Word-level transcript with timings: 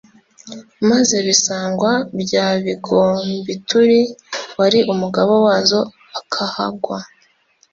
maze 0.89 1.15
Bisangwa 1.27 1.91
bya 2.21 2.47
Bigombituri 2.63 3.99
wari 4.57 4.79
umugaba 4.93 5.33
wazo 5.45 5.79
akahagwa 6.19 6.97